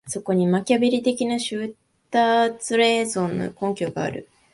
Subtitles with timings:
[0.07, 1.75] そこにマキァヴェリ的なシュ
[2.09, 4.27] ターツ・レーゾンの根拠がある。